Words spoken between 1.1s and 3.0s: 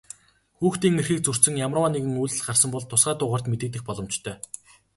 зөрчсөн ямарваа нэгэн үйлдэл гарсан бол